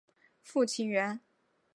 [0.41, 1.19] 父亲袁。